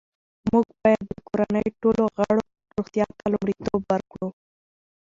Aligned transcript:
موږ 0.51 0.67
باید 0.81 1.03
د 1.09 1.13
کورنۍ 1.27 1.67
ټولو 1.81 2.03
غړو 2.17 2.41
روغتیا 2.75 3.05
ته 3.17 3.25
لومړیتوب 3.33 3.81
ورکړو 3.91 4.29